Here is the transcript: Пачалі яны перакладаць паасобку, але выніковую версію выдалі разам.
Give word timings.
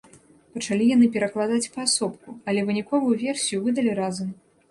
Пачалі 0.53 0.85
яны 0.91 1.09
перакладаць 1.17 1.71
паасобку, 1.75 2.29
але 2.51 2.63
выніковую 2.69 3.13
версію 3.25 3.63
выдалі 3.67 3.91
разам. 4.03 4.35